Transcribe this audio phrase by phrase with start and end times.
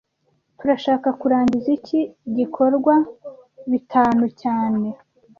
[0.57, 1.99] Turashaka kurangiza iki
[2.37, 2.93] gikorwa
[3.71, 4.87] bitanu cyane